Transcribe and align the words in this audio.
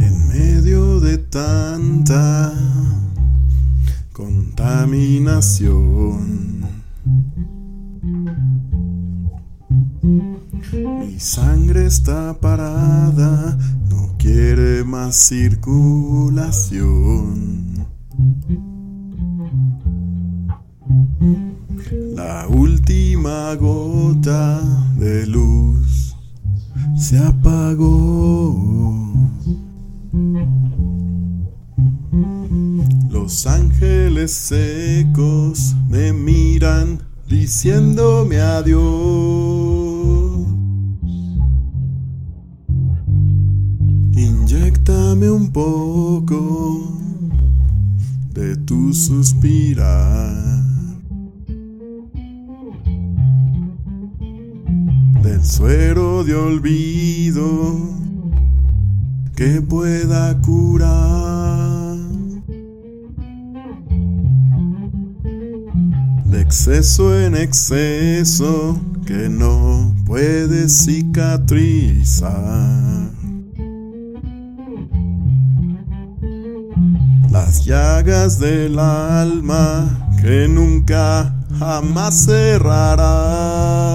En 0.00 0.28
medio 0.28 1.00
de 1.00 1.18
tanta 1.18 2.54
contaminación, 4.14 6.62
mi 10.72 11.20
sangre 11.20 11.84
está 11.84 12.40
parada, 12.40 13.58
no 13.90 14.14
quiere 14.16 14.82
más 14.82 15.14
circulación. 15.14 17.86
La 21.90 22.46
última 22.48 23.54
gota 23.54 24.60
de 24.98 25.26
luz 25.26 26.14
se 26.98 27.18
apagó. 27.18 29.12
Los 33.10 33.46
ángeles 33.46 34.32
secos 34.32 35.74
me 35.88 36.12
miran 36.12 37.00
diciéndome 37.26 38.38
adiós. 38.40 38.78
Inyectame 44.14 45.30
un 45.30 45.50
poco 45.50 46.92
de 48.34 48.56
tu 48.56 48.92
suspirar. 48.92 50.67
Del 55.38 55.46
suero 55.46 56.24
de 56.24 56.34
olvido 56.34 57.76
que 59.36 59.62
pueda 59.62 60.36
curar. 60.40 61.96
De 66.24 66.40
exceso 66.40 67.16
en 67.16 67.36
exceso 67.36 68.80
que 69.06 69.28
no 69.28 69.94
puede 70.06 70.68
cicatrizar. 70.68 72.32
Las 77.30 77.64
llagas 77.64 78.40
del 78.40 78.76
alma 78.80 80.16
que 80.20 80.48
nunca 80.48 81.32
jamás 81.60 82.24
cerrarán. 82.24 83.87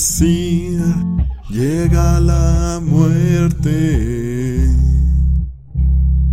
Decir, 0.00 0.80
llega 1.50 2.20
la 2.20 2.80
muerte. 2.82 4.66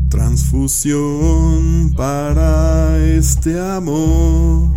Transfusión 0.10 1.92
para 1.94 2.98
este 2.98 3.60
amor 3.60 4.70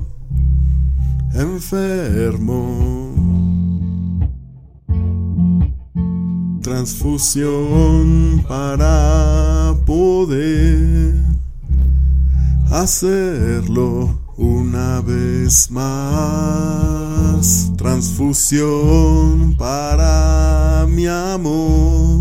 enfermo. 1.35 3.15
Transfusión 6.61 8.45
para 8.49 9.73
poder 9.87 11.15
hacerlo 12.73 14.19
una 14.37 15.01
vez 15.01 15.71
más. 15.71 17.10
Transfusión 18.01 19.55
para 19.59 20.87
mi 20.89 21.07
amor. 21.07 22.19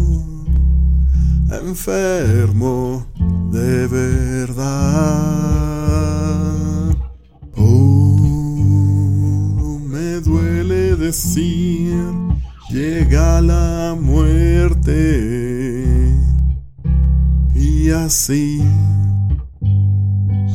Enfermo 1.49 3.05
de 3.49 3.87
verdad. 3.87 4.57
Oh, 7.55 8.19
me 9.87 10.19
duele 10.19 10.97
decir, 10.97 11.95
llega 12.69 13.39
la 13.39 13.95
muerte. 13.97 15.63
Y 17.55 17.89
así 17.89 18.61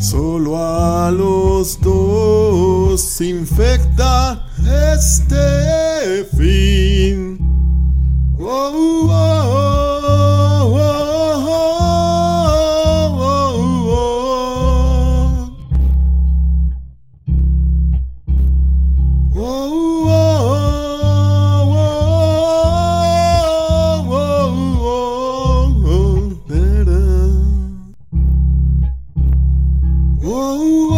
Solo 0.04 0.58
a 0.58 1.10
los 1.10 1.80
dos 1.80 3.20
infecta 3.22 4.46
este 4.66 6.24
fin. 6.36 7.38
Oh, 8.38 9.08
oh, 9.10 9.50
oh, 10.66 10.94
Oh 30.26 30.93